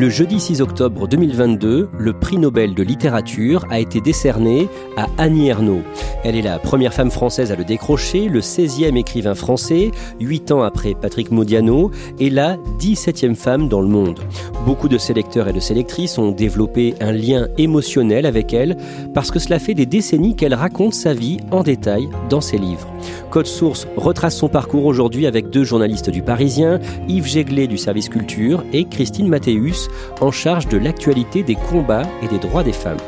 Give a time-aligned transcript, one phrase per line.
[0.00, 5.48] Le jeudi 6 octobre 2022, le prix Nobel de littérature a été décerné à Annie
[5.48, 5.82] Ernaux.
[6.24, 10.62] Elle est la première femme française à le décrocher, le 16e écrivain français, 8 ans
[10.62, 14.20] après Patrick Modiano, et la 17e femme dans le monde.
[14.64, 18.78] Beaucoup de ses lecteurs et de ses lectrices ont développé un lien émotionnel avec elle
[19.14, 22.88] parce que cela fait des décennies qu'elle raconte sa vie en détail dans ses livres.
[23.30, 28.08] Code Source retrace son parcours aujourd'hui avec deux journalistes du Parisien, Yves Jéglet du service
[28.08, 29.88] culture et Christine Mathéus,
[30.20, 32.98] en charge de l'actualité des combats et des droits des femmes.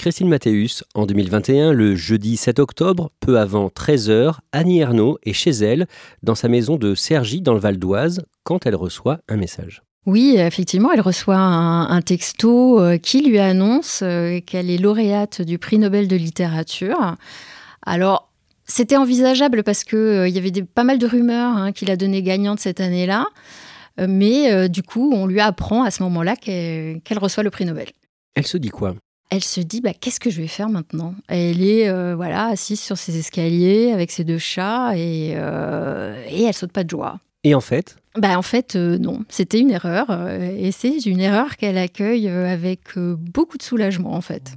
[0.00, 5.50] Christine Mathéus, en 2021, le jeudi 7 octobre, peu avant 13h, Annie Ernaux est chez
[5.50, 5.86] elle,
[6.22, 9.82] dans sa maison de Cergy, dans le Val d'Oise, quand elle reçoit un message.
[10.06, 15.58] Oui, effectivement, elle reçoit un, texto euh, qui lui annonce euh, qu'elle est lauréate du
[15.58, 17.16] prix Nobel de littérature.
[17.84, 18.29] Alors,
[18.70, 22.22] c'était envisageable parce qu'il euh, y avait pas mal de rumeurs hein, qu'il a donné
[22.22, 23.26] gagnante cette année-là.
[23.98, 27.88] mais du coup, on lui apprend à ce moment-là qu'elle reçoit le prix Nobel.
[28.34, 28.94] Elle se dit quoi?
[29.30, 31.14] Elle se dit bah, qu'est-ce que je vais faire maintenant?
[31.28, 36.72] Elle est voilà assise sur ses escaliers avec ses deux chats et, et elle saute
[36.72, 37.18] pas de joie.
[37.44, 37.96] Et en fait?
[38.16, 40.06] Bah en fait non, c'était une erreur
[40.40, 44.52] et c'est une erreur qu'elle accueille avec beaucoup de soulagement en fait.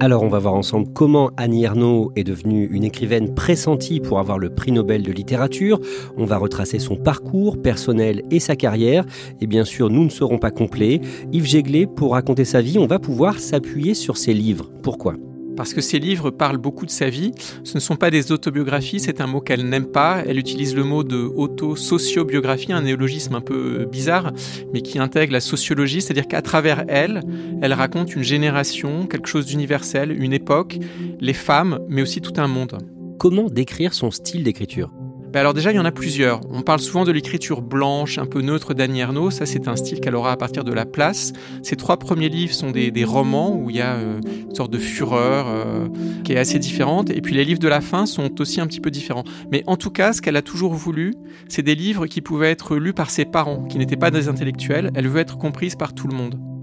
[0.00, 4.38] Alors on va voir ensemble comment Annie Ernaux est devenue une écrivaine pressentie pour avoir
[4.38, 5.80] le prix Nobel de littérature.
[6.16, 9.04] On va retracer son parcours personnel et sa carrière.
[9.40, 11.00] Et bien sûr, nous ne serons pas complets.
[11.32, 14.70] Yves Jéglet, pour raconter sa vie, on va pouvoir s'appuyer sur ses livres.
[14.82, 15.14] Pourquoi?
[15.56, 17.32] Parce que ses livres parlent beaucoup de sa vie.
[17.64, 20.22] Ce ne sont pas des autobiographies, c'est un mot qu'elle n'aime pas.
[20.26, 24.32] Elle utilise le mot de auto-sociobiographie, un néologisme un peu bizarre,
[24.72, 27.20] mais qui intègre la sociologie, c'est-à-dire qu'à travers elle,
[27.62, 30.78] elle raconte une génération, quelque chose d'universel, une époque,
[31.20, 32.78] les femmes, mais aussi tout un monde.
[33.18, 34.92] Comment décrire son style d'écriture?
[35.34, 36.40] Bah alors déjà, il y en a plusieurs.
[36.48, 39.32] On parle souvent de l'écriture blanche, un peu neutre d'Annie Ernaux.
[39.32, 41.32] Ça, c'est un style qu'elle aura à partir de la place.
[41.64, 44.78] Ses trois premiers livres sont des, romans où il y a euh, une sorte de
[44.78, 45.88] fureur euh,
[46.22, 47.10] qui est assez différente.
[47.10, 49.24] Et puis les livres de la fin sont aussi un petit peu différents.
[49.50, 51.14] Mais en tout cas, ce qu'elle a toujours voulu,
[51.48, 54.92] c'est des livres qui pouvaient être lus par ses parents, qui n'étaient pas des intellectuels.
[54.94, 56.53] Elle veut être comprise par tout le monde.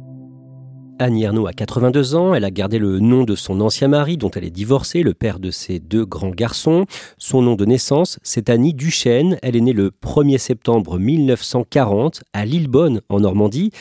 [1.02, 4.30] Annie Ernaux a 82 ans, elle a gardé le nom de son ancien mari dont
[4.30, 6.86] elle est divorcée, le père de ses deux grands garçons.
[7.18, 12.46] Son nom de naissance, c'est Annie Duchesne, elle est née le 1er septembre 1940 à
[12.46, 13.72] Lillebonne en Normandie.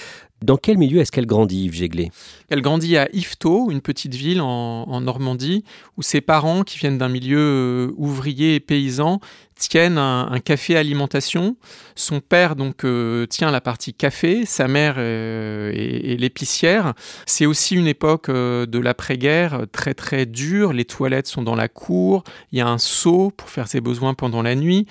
[0.42, 2.10] Dans quel milieu est-ce qu'elle grandit, Yves Jéglet
[2.48, 5.64] Elle grandit à Yvetot, une petite ville en, Normandie,
[5.98, 9.20] où ses parents, qui viennent d'un milieu euh, ouvrier et paysan,
[9.54, 11.56] tiennent un, café alimentation.
[11.94, 16.94] Son père donc euh, tient la partie café, sa mère euh, est, l'épicière.
[17.26, 20.72] C'est aussi une époque de l'après-guerre très très dure.
[20.72, 22.24] Les toilettes sont dans la cour.
[22.52, 24.86] Il y a un seau pour faire ses besoins pendant la nuit.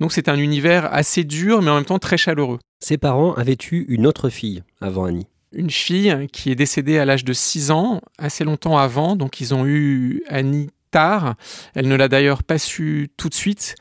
[0.00, 2.58] Donc c'est un univers assez dur, mais en même temps très chaleureux.
[2.80, 5.26] Ses parents avaient eu une autre fille avant Annie.
[5.52, 9.54] Une fille qui est décédée à l'âge de 6 ans, assez longtemps avant, donc ils
[9.54, 11.34] ont eu Annie tard.
[11.74, 13.74] Elle ne l'a d'ailleurs pas su tout de suite.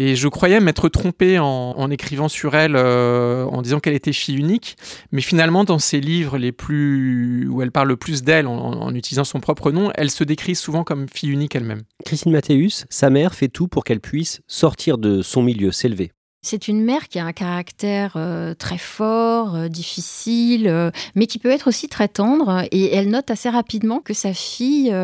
[0.00, 4.36] Et je croyais m'être trompé en, écrivant sur elle, euh, en disant qu'elle était fille
[4.36, 4.76] unique.
[5.10, 9.24] Mais finalement, dans ses livres les plus, où elle parle le plus d'elle, en, utilisant
[9.24, 11.82] son propre nom, elle se décrit souvent comme fille unique elle-même.
[12.04, 16.12] Christine Mathéus, sa mère fait tout pour qu'elle puisse sortir de son milieu, s'élever.
[16.42, 21.50] C'est une mère qui a un caractère euh, très fort, euh, difficile, mais qui peut
[21.50, 22.64] être aussi très tendre.
[22.70, 24.94] Et elle note assez rapidement que sa fille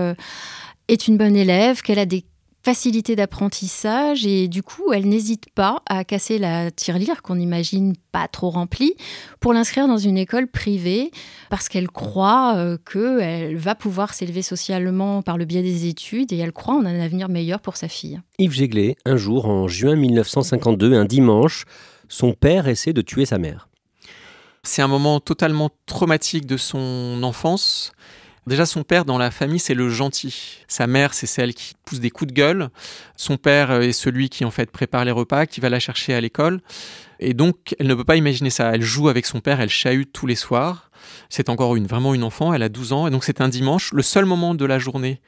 [0.86, 2.24] est une bonne élève, qu'elle a des
[2.64, 8.26] facilité d'apprentissage et du coup, elle n'hésite pas à casser la tirelire qu'on imagine pas
[8.26, 8.94] trop remplie
[9.38, 11.10] pour l'inscrire dans une école privée
[11.50, 16.38] parce qu'elle croit euh, qu'elle va pouvoir s'élever socialement par le biais des études et
[16.38, 18.18] elle croit en un avenir meilleur pour sa fille.
[18.38, 21.66] Yves Jéglet, un jour en juin 1952, un dimanche,
[22.08, 23.68] son père essaie de tuer sa mère.
[24.62, 27.92] C'est un moment totalement traumatique de son enfance.
[28.46, 30.60] Déjà, son père dans la famille, c'est le gentil.
[30.68, 32.68] Sa mère, c'est celle qui pousse des coups de gueule.
[33.16, 36.20] Son père est celui qui, en fait, prépare les repas, qui va la chercher à
[36.20, 36.60] l'école.
[37.20, 38.74] Et donc, elle ne peut pas imaginer ça.
[38.74, 40.90] Elle joue avec son père, elle chahute tous les soirs.
[41.30, 43.06] C'est encore une, vraiment une enfant, elle a 12 ans.
[43.06, 45.20] Et donc, c'est un dimanche, le seul moment de la journée,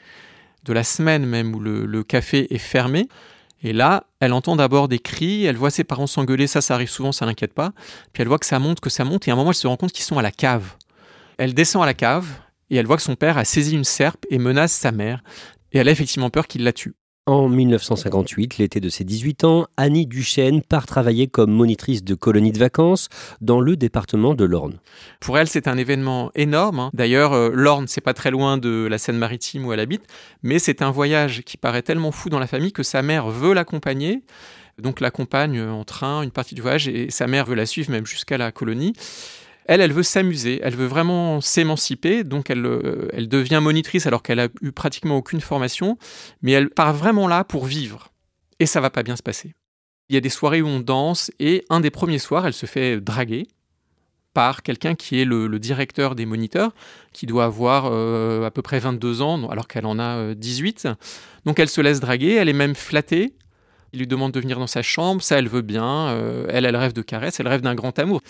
[0.65, 3.09] de la semaine même, où le, café est fermé.
[3.63, 6.91] Et là, elle entend d'abord des cris, elle voit ses parents s'engueuler, ça, ça arrive
[6.91, 7.73] souvent, ça l'inquiète pas.
[8.13, 9.67] Puis elle voit que ça monte, que ça monte, et à un moment, elle se
[9.67, 10.75] rend compte qu'ils sont à la cave.
[11.39, 12.27] Elle descend à la cave,
[12.71, 15.23] et elle voit que son père a saisi une serpe et menace sa mère,
[15.73, 16.95] et elle a effectivement peur qu'il la tue.
[17.29, 22.53] En 1958, l'été de ses 18 ans, Annie Duchesne part travailler comme monitrice de colonie
[22.53, 23.09] de vacances
[23.41, 24.79] dans le département de l'Orne.
[25.19, 26.79] Pour elle, c'est un événement énorme.
[26.79, 26.91] Hein.
[26.95, 30.05] D'ailleurs, euh, l'Orne, c'est pas très loin de la Seine-Maritime où elle habite,
[30.45, 33.55] mais c'est un voyage qui paraît tellement fou dans la famille que sa mère veut
[33.55, 34.23] l'accompagner.
[34.79, 38.07] Donc l'accompagne en train une partie du voyage et sa mère veut la suivre même
[38.07, 38.93] jusqu'à la colonie.
[39.69, 44.23] Elle, elle veut s'amuser, elle veut vraiment s'émanciper, donc elle, euh, elle devient monitrice alors
[44.23, 45.99] qu'elle a eu pratiquement aucune formation,
[46.41, 48.13] mais elle part vraiment là pour vivre.
[48.61, 49.55] Et ça va pas bien se passer.
[50.09, 52.67] Il y a des soirées où on danse, et un des premiers soirs, elle se
[52.67, 53.49] fait draguer
[54.35, 56.73] par quelqu'un qui est le, directeur des moniteurs,
[57.13, 60.87] qui doit avoir euh, à peu près 22 ans, alors qu'elle en a 18.
[60.87, 60.95] Euh,
[61.45, 63.35] donc elle se laisse draguer, elle est même flattée.
[63.93, 66.15] Il lui demande de venir dans sa chambre, ça elle veut bien,
[66.49, 68.21] elle, elle rêve de caresses, elle rêve d'un grand amour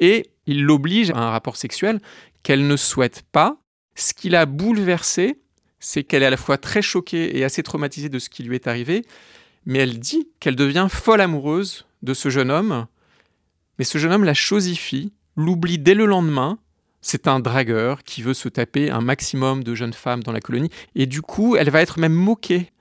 [0.00, 2.00] et il l'oblige à un rapport sexuel
[2.42, 3.58] qu'elle ne souhaite pas.
[3.94, 5.38] Ce qui l'a bouleversée,
[5.78, 8.54] c'est qu'elle est à la fois très choquée et assez traumatisée de ce qui lui
[8.54, 9.04] est arrivé,
[9.66, 12.86] mais elle dit qu'elle devient folle amoureuse de ce jeune homme,
[13.78, 16.58] mais ce jeune homme la chosifie, l'oublie dès le lendemain,
[17.02, 20.70] c'est un dragueur qui veut se taper un maximum de jeunes femmes dans la colonie,
[20.94, 22.72] et du coup, elle va être même moquée.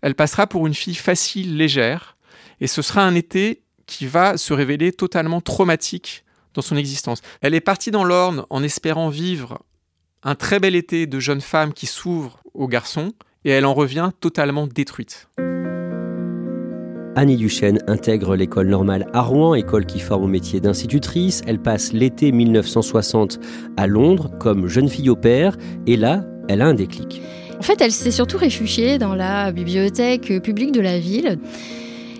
[0.00, 2.16] Elle passera pour une fille facile, légère,
[2.60, 7.20] et ce sera un été qui va se révéler totalement traumatique dans son existence.
[7.40, 9.58] Elle est partie dans l'Orne en espérant vivre
[10.22, 13.12] un très bel été de jeune femme qui s'ouvre aux garçons,
[13.44, 15.28] et elle en revient totalement détruite.
[17.14, 21.42] Annie Duchesne intègre l'école normale à Rouen, école qui forme au métier d'institutrice.
[21.46, 23.38] Elle passe l'été 1960
[23.76, 25.56] à Londres comme jeune fille au père,
[25.86, 27.20] et là, elle a un déclic.
[27.58, 31.38] En fait, elle s'est surtout réfugiée dans la bibliothèque publique de la ville,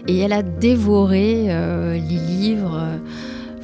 [0.08, 2.76] et elle a dévoré euh, les livres.
[2.78, 2.98] Euh,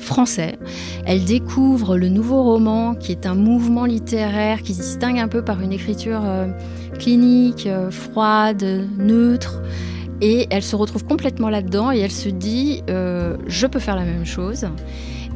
[0.09, 0.59] français.
[1.05, 5.43] Elle découvre le nouveau roman, qui est un mouvement littéraire qui se distingue un peu
[5.43, 6.49] par une écriture euh,
[6.99, 8.65] clinique, euh, froide,
[8.99, 9.61] neutre.
[10.21, 14.05] Et elle se retrouve complètement là-dedans et elle se dit, euh, je peux faire la
[14.05, 14.67] même chose.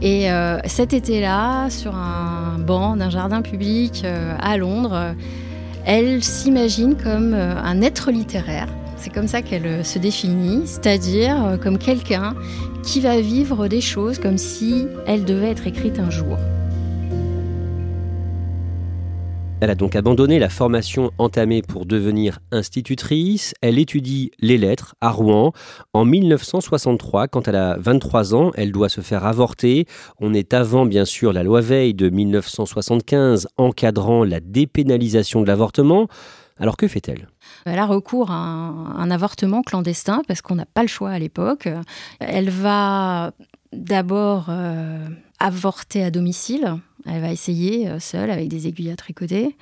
[0.04, 0.26] Et
[0.64, 4.04] cet été-là, sur un banc d'un jardin public
[4.40, 5.14] à Londres,
[5.86, 8.66] elle s'imagine comme un être littéraire.
[9.02, 12.36] C'est comme ça qu'elle se définit, c'est-à-dire comme quelqu'un
[12.84, 16.38] qui va vivre des choses comme si elles devaient être écrites un jour.
[19.60, 23.54] Elle a donc abandonné la formation entamée pour devenir institutrice.
[23.60, 25.52] Elle étudie les lettres à Rouen.
[25.92, 29.86] En 1963, quand elle a 23 ans, elle doit se faire avorter.
[30.20, 36.06] On est avant, bien sûr, la loi Veil de 1975 encadrant la dépénalisation de l'avortement.
[36.60, 37.31] Alors que fait-elle?
[37.64, 41.68] Elle a recours à un, avortement clandestin parce qu'on n'a pas le choix à l'époque.
[42.20, 43.32] Elle va
[43.72, 45.06] d'abord euh,
[45.38, 46.76] avorter à domicile.
[47.06, 49.56] Elle va essayer euh, seule avec des aiguilles à tricoter.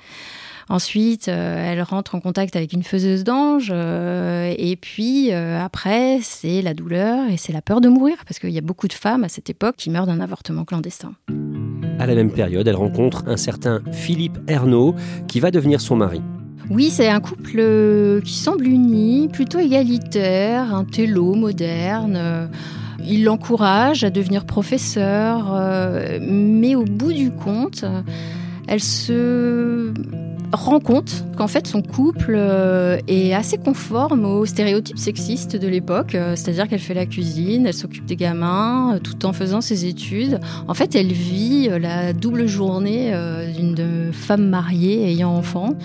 [0.69, 3.71] Ensuite, euh, elle rentre en contact avec une faiseuse d'ange.
[3.71, 8.57] et puis, après, c'est la douleur et c'est la peur de mourir, parce qu'il y
[8.57, 11.13] a beaucoup de femmes à cette époque qui meurent d'un avortement clandestin.
[11.99, 14.95] À la même période, elle rencontre un certain Philippe Ernaud,
[15.27, 16.21] qui va devenir son mari.
[16.71, 22.49] Oui, c'est un couple euh, qui semble uni, plutôt égalitaire, un télo moderne.
[23.05, 27.83] Il l'encourage à devenir professeur, euh, mais au bout du compte,
[28.69, 29.91] elle se
[30.53, 36.15] rend compte qu'en fait son couple euh, est assez conforme aux stéréotypes sexistes de l'époque,
[36.35, 40.39] c'est-à-dire qu'elle fait la cuisine, elle s'occupe des gamins tout en faisant ses études.
[40.69, 43.13] En fait, elle vit la double journée
[43.57, 45.75] d'une femme mariée ayant enfant.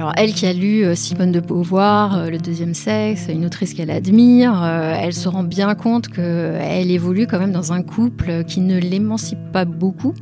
[0.00, 3.74] Alors elle qui a lu euh, Simone de Beauvoir, euh, Le deuxième sexe, une autrice
[3.74, 8.44] qu'elle admire, euh, elle se rend bien compte qu'elle évolue quand même dans un couple
[8.44, 10.14] qui ne l'émancipe pas beaucoup,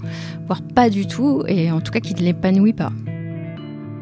[0.49, 2.91] voire pas du tout, et en tout cas qui ne l'épanouit pas.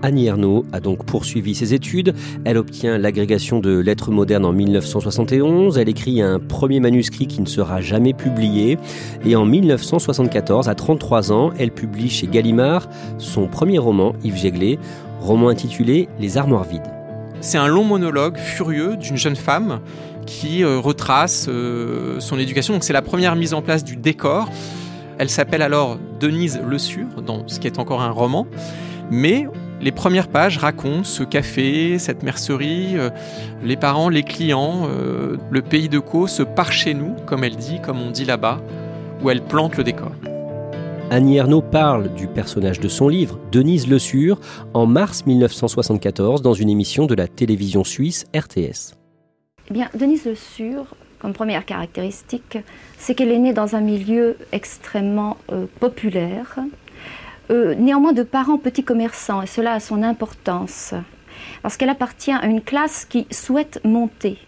[0.02, 2.14] Annie Ernaux a donc poursuivi ses études.
[2.44, 5.78] Elle obtient l'agrégation de lettres modernes en 1971.
[5.78, 8.78] Elle écrit un premier manuscrit qui ne sera jamais publié.
[9.24, 14.78] Et en 1974, à 33 ans, elle publie chez Gallimard son premier roman, Yves Jéglé
[15.26, 16.90] roman intitulé Les armoires vides.
[17.40, 19.80] C'est un long monologue furieux d'une jeune femme
[20.24, 22.78] qui euh, retrace euh, son éducation.
[22.80, 24.48] C'est la première mise en place du décor.
[25.18, 28.46] Elle s'appelle alors Denise Le Sur, dans ce qui est encore un roman.
[29.10, 29.46] Mais
[29.80, 33.10] les premières pages racontent ce café, cette mercerie, euh,
[33.62, 34.88] les parents, les clients,
[35.50, 38.60] le pays de Caux, ce par chez nous, comme elle dit, comme on dit là-bas,
[39.22, 40.12] où elle plante le décor.
[41.08, 44.40] Annie Ernaux parle du personnage de son livre, Denise Le Sur,
[44.74, 48.96] en mars 1974 dans une émission de la télévision suisse RTS.
[49.70, 52.58] Eh bien, Denise Le Sur, comme première caractéristique,
[52.98, 56.58] c'est qu'elle est née dans un milieu extrêmement euh, populaire,
[57.52, 60.92] euh, néanmoins de parents petits commerçants, et cela a son importance,
[61.62, 64.38] parce qu'elle appartient à une classe qui souhaite monter.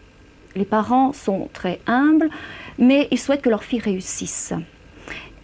[0.56, 2.30] Les parents sont très humbles,
[2.78, 4.54] mais ils souhaitent que leur fille réussisse.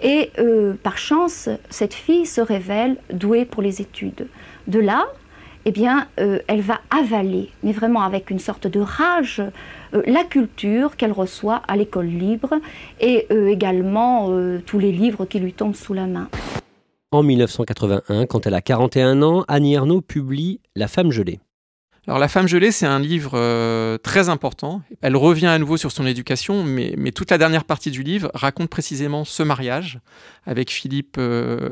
[0.03, 4.29] Et euh, par chance, cette fille se révèle douée pour les études.
[4.67, 5.07] De là,
[5.65, 9.43] eh bien, euh, elle va avaler, mais vraiment avec une sorte de rage,
[9.95, 12.55] euh, la culture qu'elle reçoit à l'école libre
[13.01, 14.31] et également
[14.67, 16.29] tous les livres qui lui tombent sous la main.
[17.13, 21.39] En 1981, quand elle a 41 ans, Annie Ernaux publie La femme gelée.
[22.07, 24.83] Alors La femme gelée, c'est un livre euh, très important.
[25.01, 28.69] Elle revient à nouveau sur son éducation, mais, toute la dernière partie du livre raconte
[28.69, 30.01] précisément ce mariage
[30.45, 31.71] avec Philippe euh,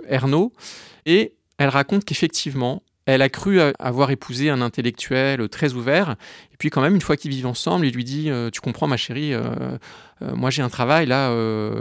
[1.05, 6.17] Et elle raconte qu'effectivement, elle a cru avoir épousé un intellectuel très ouvert.
[6.53, 8.87] Et puis quand même, une fois qu'ils vivent ensemble, il lui dit euh, Tu comprends
[8.87, 9.77] ma chérie, euh,
[10.21, 11.31] moi j'ai un travail, là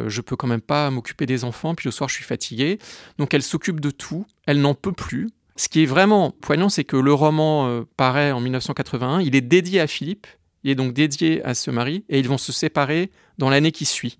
[0.07, 2.79] je peux quand même pas m'occuper des enfants, puis le soir je suis fatiguée.
[3.17, 5.29] Donc elle s'occupe de tout, elle n'en peut plus.
[5.55, 9.41] Ce qui est vraiment poignant, c'est que le roman euh, paraît en 1981, il est
[9.41, 10.27] dédié à Philippe,
[10.63, 13.85] il est donc dédié à ce mari, et ils vont se séparer dans l'année qui
[13.85, 14.17] suit.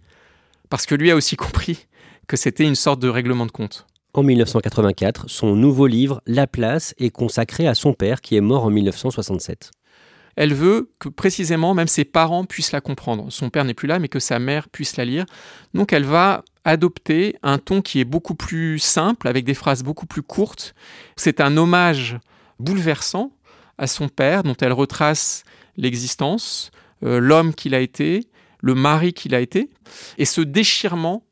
[0.69, 1.87] Parce que lui a aussi compris
[2.27, 3.85] que c'était une sorte de règlement de compte.
[4.13, 8.65] En 1984, son nouveau livre, La place, est consacré à son père qui est mort
[8.65, 9.71] en 1967.
[10.35, 13.31] Elle veut que précisément même ses parents puissent la comprendre.
[13.31, 15.25] Son père n'est plus là, mais que sa mère puisse la lire.
[15.73, 20.05] Donc elle va adopter un ton qui est beaucoup plus simple, avec des phrases beaucoup
[20.05, 20.75] plus courtes.
[21.15, 22.17] C'est un hommage
[22.59, 23.31] bouleversant
[23.77, 25.43] à son père, dont elle retrace
[25.77, 26.71] l'existence,
[27.03, 28.27] euh, l'homme qu'il a été,
[28.61, 29.69] le mari qu'il a été,
[30.17, 31.23] et ce déchirement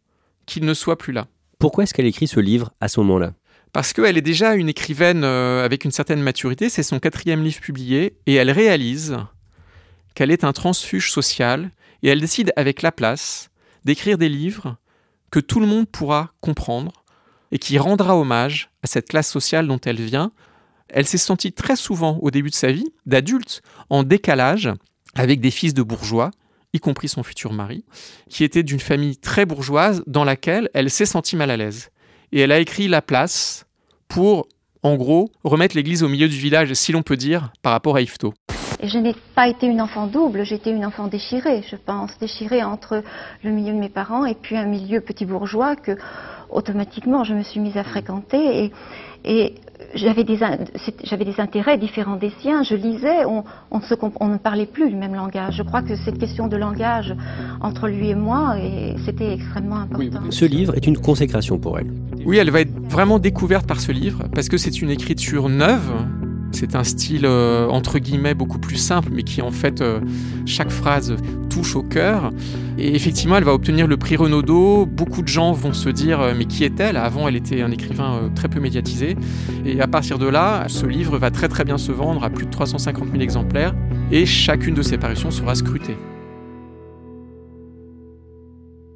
[0.45, 1.27] qu'il ne soit plus là.
[1.59, 3.33] Pourquoi est-ce qu'elle écrit ce livre à ce moment-là?
[3.73, 7.61] Parce qu'elle est déjà une écrivaine euh, avec une certaine maturité, c'est son quatrième livre
[7.61, 9.17] publié, et elle réalise
[10.15, 11.69] qu'elle est un transfuge social,
[12.01, 13.49] et elle décide avec la place
[13.85, 14.77] d'écrire des livres
[15.31, 17.03] que tout le monde pourra comprendre,
[17.51, 20.31] et qui rendra hommage à cette classe sociale dont elle vient.
[20.87, 24.69] Elle s'est sentie très souvent au début de sa vie, d'adulte, en décalage
[25.15, 26.31] avec des fils de bourgeois,
[26.73, 27.85] y compris son futur mari,
[28.29, 31.89] qui était d'une famille très bourgeoise dans laquelle elle s'est sentie mal à l'aise
[32.31, 33.65] et elle a écrit La place
[34.07, 34.47] pour,
[34.83, 38.01] en gros, remettre l'église au milieu du village, si l'on peut dire, par rapport à
[38.01, 38.33] Yvetot.
[38.81, 42.63] Et je n'ai pas été une enfant double, j'étais une enfant déchirée, je pense, déchirée
[42.63, 43.03] entre
[43.43, 45.97] le milieu de mes parents et puis un milieu petit bourgeois que
[46.49, 48.71] automatiquement je me suis mise à fréquenter et,
[49.25, 49.55] et
[49.95, 50.39] j'avais des,
[51.03, 54.89] j'avais des intérêts différents des siens, je lisais, on, on, se, on, ne parlait plus
[54.89, 55.55] le même langage.
[55.55, 57.13] Je crois que cette question de langage
[57.61, 58.55] entre lui et moi,
[59.05, 60.21] c'était extrêmement important.
[60.29, 61.91] Ce livre est une consécration pour elle.
[62.25, 65.91] Oui, elle va être vraiment découverte par ce livre, parce que c'est une écriture neuve,
[66.51, 69.99] c'est un style euh, entre guillemets beaucoup plus simple, mais qui en fait euh,
[70.45, 71.15] chaque phrase
[71.49, 72.31] touche au cœur.
[72.77, 74.85] Et effectivement, elle va obtenir le prix Renaudot.
[74.85, 76.97] Beaucoup de gens vont se dire euh, mais qui est-elle?
[76.97, 79.15] Avant, elle était un écrivain très peu médiatisé.
[79.65, 82.45] Et à partir de là, ce livre va très très bien se vendre à plus
[82.45, 83.75] de 350 000 exemplaires.
[84.11, 85.97] Et chacune de ses parutions sera scrutée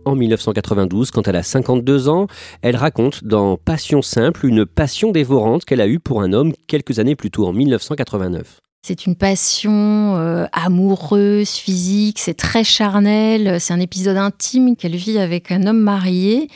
[0.05, 2.27] en 1992, quand elle a 52 ans,
[2.61, 6.99] elle raconte dans Passion simple une passion dévorante qu'elle a eue pour un homme quelques
[6.99, 8.59] années plus tôt, en 1989.
[8.85, 15.19] C'est une passion euh, amoureuse, physique, c'est très charnel, c'est un épisode intime qu'elle vit
[15.19, 16.49] avec un homme marié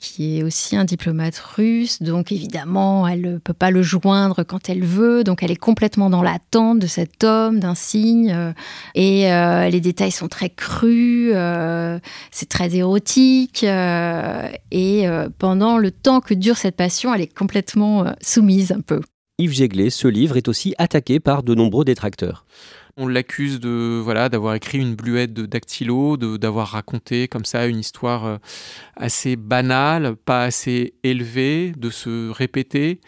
[0.00, 4.68] qui est aussi un diplomate russe, donc évidemment elle ne peut pas le joindre quand
[4.68, 8.52] elle veut, donc elle est complètement dans l'attente de cet homme, d'un signe, euh,
[8.96, 11.30] et euh, les détails sont très crus,
[12.32, 15.06] c'est très érotique, et
[15.38, 19.00] pendant le temps que dure cette passion, elle est complètement soumise un peu.
[19.40, 22.44] Yves Jéglé, ce livre est aussi attaqué par de nombreux détracteurs.
[22.96, 27.78] On l'accuse de voilà d'avoir écrit une bluette de dactylo, d'avoir raconté comme ça une
[27.78, 28.36] histoire euh,
[28.96, 33.00] assez banale, pas assez élevée, de se répéter.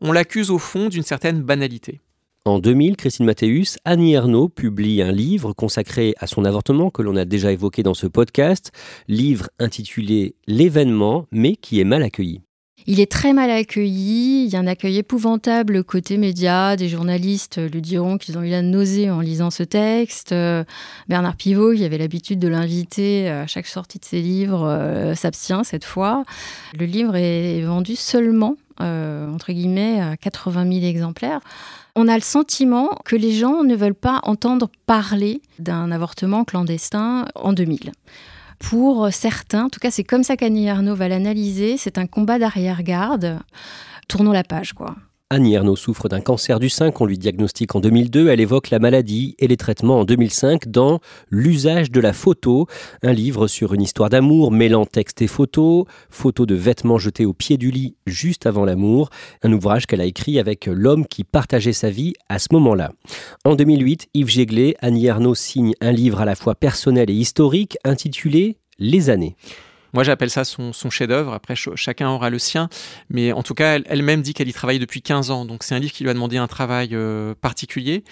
[0.00, 2.00] On l'accuse au fond d'une certaine banalité.
[2.46, 7.14] En 2000, Christine Mathéus, Annie Ernaux publie un livre consacré à son avortement que l'on
[7.14, 8.72] a déjà évoqué dans ce podcast,
[9.06, 12.42] livre intitulé L'événement, mais qui est mal accueilli.
[12.86, 14.44] Il est très mal accueilli.
[14.44, 16.76] Il y a un accueil épouvantable côté médias.
[16.76, 20.32] Des journalistes lui diront qu'ils ont eu la nausée en lisant ce texte.
[20.32, 20.62] Euh,
[21.08, 25.64] Bernard Pivot, qui avait l'habitude de l'inviter à chaque sortie de ses livres, euh, s'abstient
[25.64, 26.24] cette fois.
[26.78, 31.40] Le livre est vendu seulement euh, entre guillemets, à 80 000 exemplaires.
[31.94, 37.24] On a le sentiment que les gens ne veulent pas entendre parler d'un avortement clandestin
[37.34, 37.92] en 2000
[38.58, 42.38] pour certains, en tout cas c'est comme ça qu'Annie Arnaud va l'analyser, c'est un combat
[42.38, 43.38] d'arrière-garde.
[44.08, 44.94] Tournons la page, quoi.
[45.28, 48.28] Annie Ernaux souffre d'un cancer du sein qu'on lui diagnostique en 2002.
[48.28, 52.68] Elle évoque la maladie et les traitements en 2005 dans L'usage de la photo,
[53.02, 57.32] un livre sur une histoire d'amour mêlant texte et photo, photos de vêtements jetés au
[57.32, 59.10] pied du lit juste avant l'amour,
[59.42, 62.92] un ouvrage qu'elle a écrit avec l'homme qui partageait sa vie à ce moment-là.
[63.44, 67.78] En 2008, Yves Jéglé, Annie Ernaux signe un livre à la fois personnel et historique
[67.84, 69.34] intitulé Les années.
[69.92, 71.32] Moi, j'appelle ça son, chef-d'œuvre.
[71.32, 72.68] Après, chacun aura le sien.
[73.10, 75.44] Mais en tout cas, elle-même dit qu'elle y travaille depuis 15 ans.
[75.44, 78.04] Donc, c'est un livre qui lui a demandé un travail euh, particulier,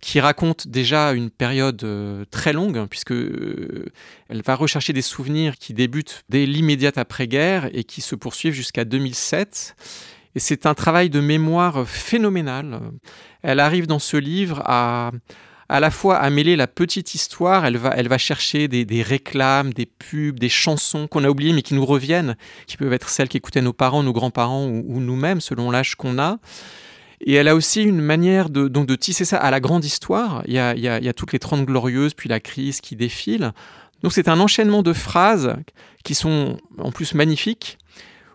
[0.00, 3.86] qui raconte déjà une période euh, très longue, hein, puisque euh,
[4.28, 8.84] elle va rechercher des souvenirs qui débutent dès l'immédiate après-guerre et qui se poursuivent jusqu'à
[8.84, 9.76] 2007.
[10.34, 12.80] Et c'est un travail de mémoire phénoménal.
[13.42, 15.10] Elle arrive dans ce livre à
[15.72, 19.72] à la fois à mêler la petite histoire, elle va, elle va chercher des, réclames,
[19.72, 22.36] des pubs, des chansons qu'on a oubliées mais qui nous reviennent,
[22.66, 26.36] qui peuvent être celles qu'écoutaient nos parents, nos grands-parents ou, nous-mêmes selon l'âge qu'on a.
[27.22, 30.42] Et elle a aussi une manière de, donc de tisser ça à la grande histoire.
[30.46, 33.52] Il y a, il y a, toutes les Trente Glorieuses, puis la crise qui défile.
[34.02, 35.56] Donc c'est un enchaînement de phrases
[36.04, 37.78] qui sont en plus magnifiques,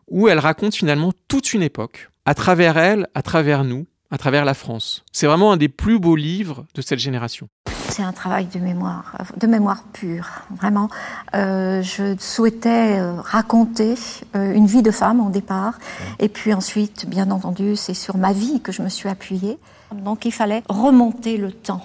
[0.08, 4.46] où elle raconte finalement toute une époque, à travers elle, à travers nous, à travers
[4.46, 5.04] la France.
[5.12, 7.50] C'est vraiment un des plus beaux livres de cette génération.
[7.90, 10.28] C'est un travail de mémoire, de mémoire pure.
[10.56, 10.90] Vraiment,
[11.36, 13.96] euh, je souhaitais euh, raconter
[14.36, 15.80] euh, une vie de femme au départ,
[16.20, 19.58] et puis ensuite, bien entendu, c'est sur ma vie que je me suis appuyée.
[19.94, 21.82] Donc il fallait remonter le temps.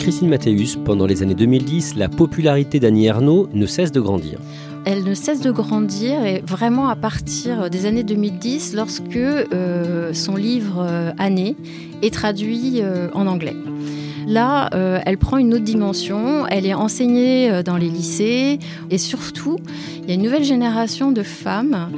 [0.00, 4.38] Christine Mathéus, pendant les années 2010, la popularité d'Annie Ernaux ne cesse de grandir
[4.84, 10.36] elle ne cesse de grandir et vraiment à partir des années 2010 lorsque euh, son
[10.36, 11.56] livre euh, Année
[12.02, 13.56] est traduit euh, en anglais.
[14.26, 14.70] Là,
[15.04, 19.58] elle prend une autre dimension, elle est enseignée dans les lycées et surtout,
[20.02, 21.90] il y a une nouvelle génération de femmes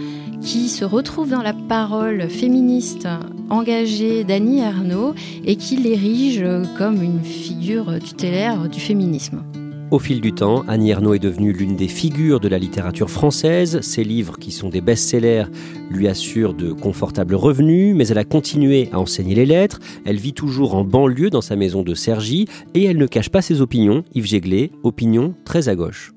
[0.42, 3.06] qui se retrouvent dans la parole féministe
[3.48, 6.44] engagée d'Annie Arnaud et qui l'érige
[6.76, 9.44] comme une figure tutélaire du féminisme.
[9.92, 13.80] Au fil du temps, Annie Ernaux est devenue l'une des figures de la littérature française.
[13.82, 15.44] Ses livres, qui sont des best-sellers,
[15.90, 19.78] lui assurent de confortables revenus, mais elle a continué à enseigner les lettres.
[20.04, 23.42] Elle vit toujours en banlieue dans sa maison de Cergy et elle ne cache pas
[23.42, 24.02] ses opinions.
[24.12, 26.12] Yves Jéglé, opinions très à gauche.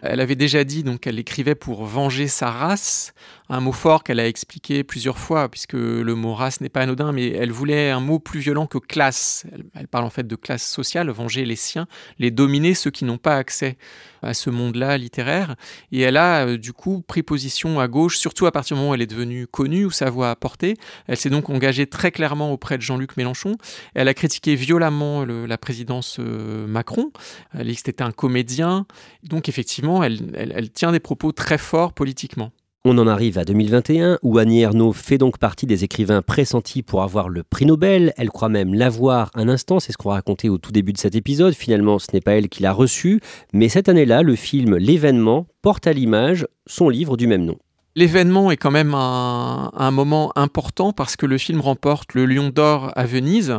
[0.00, 3.12] Elle avait déjà dit qu'elle écrivait pour venger sa race,
[3.52, 7.12] un mot fort qu'elle a expliqué plusieurs fois, puisque le mot race n'est pas anodin,
[7.12, 9.44] mais elle voulait un mot plus violent que classe.
[9.74, 11.86] Elle, parle en fait de classe sociale, venger les siens,
[12.18, 13.76] les dominer, ceux qui n'ont pas accès
[14.22, 15.56] à ce monde-là littéraire.
[15.90, 18.92] Et elle a euh, du coup pris position à gauche, surtout à partir du moment
[18.92, 20.78] où elle est devenue connue, où sa voix a porté.
[21.06, 23.56] Elle s'est donc engagée très clairement auprès de Jean-Luc Mélenchon.
[23.92, 27.12] Elle a critiqué violemment la présidence euh, Macron.
[27.52, 28.86] Elle dit que c'était un comédien.
[29.24, 32.50] Donc effectivement, elle tient des propos très forts politiquement.
[32.84, 37.04] On en arrive à 2021 où Annie Ernaux fait donc partie des écrivains pressentis pour
[37.04, 38.12] avoir le prix Nobel.
[38.16, 41.14] Elle croit même l'avoir un instant, c'est ce qu'on racontait au tout début de cet
[41.14, 41.54] épisode.
[41.54, 43.20] Finalement, ce n'est pas elle qui l'a reçu,
[43.52, 47.56] mais cette année-là, le film L'événement porte à l'image son livre du même nom.
[47.94, 52.48] L'événement est quand même un, un moment important parce que le film remporte le Lion
[52.48, 53.58] d'Or à Venise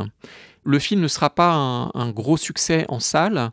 [0.65, 3.51] le film ne sera pas un, gros succès en salle,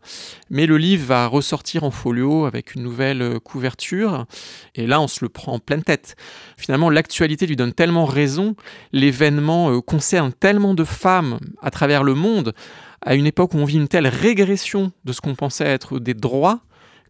[0.50, 4.26] mais le livre va ressortir en folio avec une nouvelle euh, couverture.
[4.74, 6.16] Et là, on se le prend en pleine tête.
[6.56, 8.54] Finalement, l'actualité lui donne tellement raison,
[8.92, 12.54] l'événement euh, concerne tellement de femmes à travers le monde,
[13.02, 16.14] à une époque où on vit une telle régression de ce qu'on pensait être des
[16.14, 16.60] droits,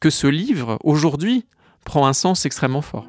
[0.01, 1.45] que ce livre, aujourd'hui,
[1.85, 3.07] prend un sens extrêmement fort.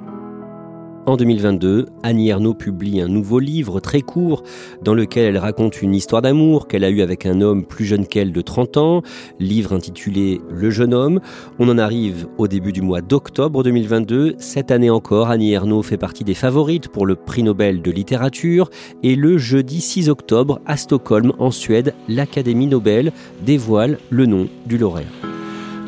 [1.07, 4.43] En 2022, Annie Ernaux publie un nouveau livre très court
[4.83, 8.05] dans lequel elle raconte une histoire d'amour qu'elle a eue avec un homme plus jeune
[8.05, 9.01] qu'elle de 30 ans,
[9.39, 11.19] livre intitulé Le jeune homme.
[11.57, 14.35] On en arrive au début du mois d'octobre 2022.
[14.37, 18.69] Cette année encore, Annie Ernaux fait partie des favorites pour le prix Nobel de littérature
[19.01, 23.11] et le jeudi 6 octobre à Stockholm en Suède, l'Académie Nobel
[23.43, 25.30] dévoile le nom du lauréat.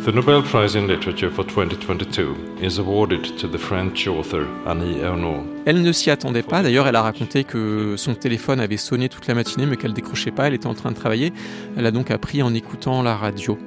[0.06, 5.46] The Nobel Prize in Literature for 2022 is awarded to the French author Annie Ernaux.
[5.66, 6.62] Elle ne s'y attendait pas.
[6.62, 10.32] D'ailleurs, elle a raconté que son téléphone avait sonné toute la matinée, mais qu'elle décrochait
[10.32, 10.48] pas.
[10.48, 11.32] Elle était en train de travailler.
[11.78, 13.58] Elle a donc appris en écoutant la radio.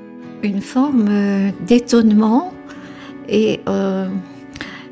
[0.43, 2.53] Une forme euh, d'étonnement
[3.31, 4.07] et, euh,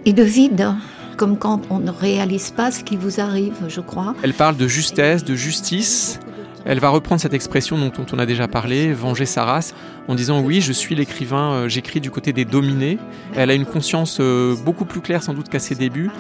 [0.07, 0.75] et de vide
[1.19, 4.15] comme quand on ne réalise pas ce qui vous arrive, je crois.
[4.23, 6.19] Elle parle de justesse, de justice,
[6.65, 9.75] Elle va reprendre cette expression dont, on a déjà parlé, venger sa race,
[10.09, 12.99] en disant oui, je suis l'écrivain, euh, j'écris du côté des dominés.
[13.37, 16.11] Elle a une conscience euh, beaucoup plus claire sans doute qu'à ses débuts,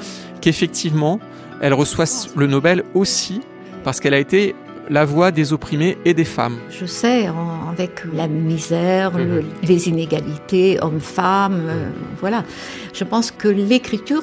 [0.40, 1.18] qu'effectivement,
[1.60, 2.04] elle reçoit
[2.36, 3.40] le Nobel aussi
[3.84, 4.54] parce qu'elle a été
[4.90, 6.58] la voix des opprimés et des femmes.
[6.68, 7.28] Je sais,
[7.70, 9.44] avec la misère, mhm.
[9.62, 11.88] les inégalités hommes-femmes, euh,
[12.20, 12.44] voilà.
[12.92, 14.22] Je pense que l'écriture,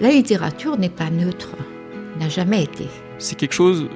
[0.00, 1.50] la littérature n'est pas neutre,
[2.18, 2.86] n'a jamais été.
[3.18, 3.88] C'est quelque chose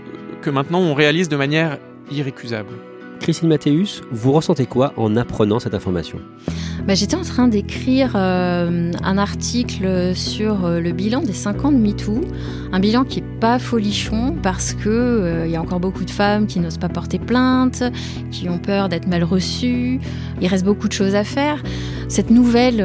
[0.42, 1.78] que maintenant on réalise de manière
[2.11, 2.74] irrécusable.
[3.20, 6.18] Christine Mathéus, vous ressentez quoi en apprenant cette information?
[6.87, 11.70] Bah, J'étais en train d'écrire euh, un article sur euh, le bilan des 5 ans
[11.70, 12.20] de MeToo,
[12.72, 16.11] un bilan qui n'est pas folichon parce qu'il euh, il y a encore beaucoup de
[16.11, 17.85] femmes qui n'osent pas porter plainte,
[18.33, 20.00] qui ont peur d'être mal reçues,
[20.40, 21.62] il reste beaucoup de choses à faire.
[22.09, 22.85] Cette nouvelle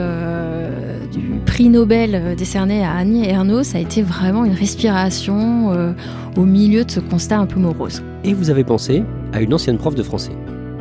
[1.58, 5.96] prix Nobel décerné à Annie Ernaux, ça a été vraiment une respiration
[6.36, 8.04] au milieu de ce constat un peu morose.
[8.24, 10.34] Et vous avez pensé à une ancienne prof de français.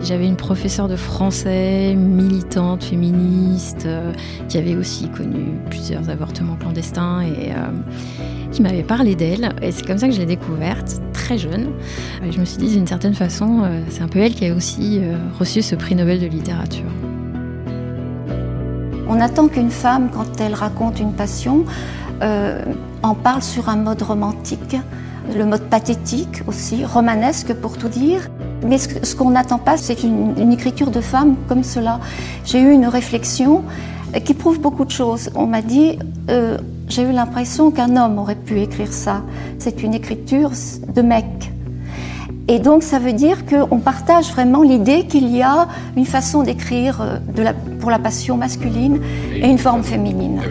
[0.02, 4.12] J'avais une professeure de français, militante, féministe, euh,
[4.50, 7.70] qui avait aussi connu plusieurs avortements clandestins et euh,
[8.52, 9.54] qui m'avait parlé d'elle.
[9.62, 11.68] Et c'est comme ça que je l'ai découverte, très jeune.
[12.22, 14.54] Et je me suis dit, d'une certaine façon, euh, c'est un peu elle qui a
[14.54, 15.00] aussi
[15.38, 16.84] reçu ce prix Nobel de littérature.
[19.08, 21.64] On attend qu'une femme, quand elle raconte une passion,
[22.20, 24.76] en parle sur un mode romantique
[25.34, 28.28] le mode pathétique aussi, romanesque pour tout dire.
[28.64, 32.00] Mais ce, qu'on n'attend pas, c'est une, écriture de femme comme cela.
[32.44, 33.62] J'ai eu une réflexion
[34.24, 35.30] qui prouve beaucoup de choses.
[35.34, 35.98] On m'a dit,
[36.30, 39.22] euh, j'ai eu l'impression qu'un homme aurait pu écrire ça.
[39.58, 40.52] C'est une écriture
[40.94, 41.52] de mec.
[42.48, 47.00] Et donc ça veut dire qu'on partage vraiment l'idée qu'il y a une façon d'écrire
[47.00, 49.00] euh, pour la passion masculine
[49.34, 50.42] et une forme féminine.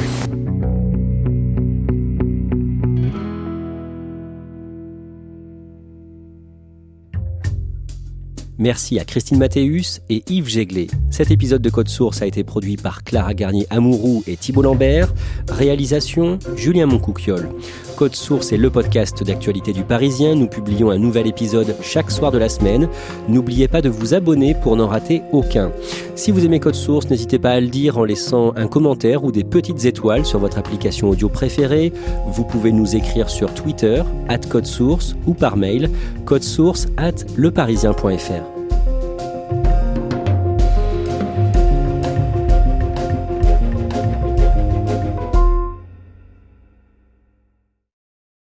[8.58, 10.88] Merci à Christine Mathéus et Yves Jéglet.
[11.12, 15.14] Cet épisode de Code Source a été produit par Clara Garnier-Amouroux et Thibault Lambert.
[15.50, 17.50] Réalisation Julien Moncouquiole.
[17.98, 20.36] Code Source est le podcast d'actualité du Parisien.
[20.36, 22.88] Nous publions un nouvel épisode chaque soir de la semaine.
[23.28, 25.72] N'oubliez pas de vous abonner pour n'en rater aucun.
[26.16, 29.32] Si vous aimez Code Source, n'hésitez pas à le dire en laissant un commentaire ou
[29.32, 31.92] des petites étoiles sur votre application audio préférée.
[32.28, 35.90] Vous pouvez nous écrire sur Twitter, at Code Source, ou par mail,
[36.26, 38.45] codesource at leparisien.fr.